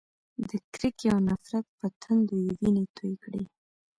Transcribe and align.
د 0.49 0.51
کرکې 0.73 1.07
او 1.13 1.19
نفرت 1.27 1.65
په 1.79 1.87
تندو 2.01 2.35
یې 2.45 2.51
وینې 2.59 2.85
تویې 2.95 3.15
کړې. 3.23 3.43